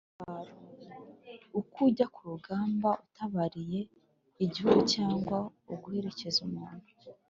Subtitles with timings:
[0.09, 0.53] itabaro:
[1.59, 3.79] ukujya ku rugamba utabariye
[4.45, 5.37] igihugu cyangwa
[5.73, 6.87] uguherekeza umuntu